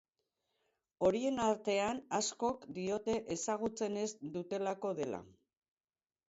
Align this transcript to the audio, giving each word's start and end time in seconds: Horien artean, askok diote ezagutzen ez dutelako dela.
Horien 1.09 1.35
artean, 1.47 1.99
askok 2.19 2.65
diote 2.79 3.19
ezagutzen 3.37 4.01
ez 4.05 4.07
dutelako 4.39 4.95
dela. 5.03 5.23